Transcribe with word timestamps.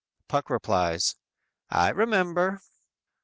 "_Puck 0.27 0.49
replies: 0.49 1.13
_"I 1.71 1.89
remember." 1.89 2.63